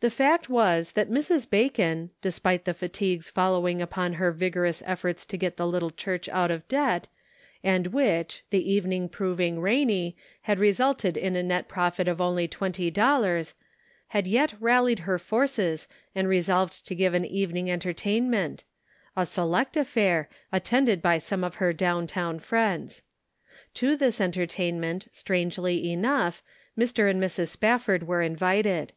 [0.00, 1.46] The fact was that Mrs.
[1.50, 6.50] Bacon, despite the fatigues following upon her vigorous efforts to get the little church out
[6.50, 7.08] of debt,
[7.62, 12.90] and which, the evening proving rainy, had resulted in a net profit of only twenty
[12.90, 13.52] dollars,
[14.16, 18.64] had yet rallied her forces and resolved to give an evening en tertainment;
[19.14, 23.02] a select affair, attended by some of her down town friends.
[23.74, 26.42] To this entertain ment, strangely enough,
[26.78, 27.10] Mr.
[27.10, 27.48] and Mrs.
[27.50, 28.94] Spafford were invited.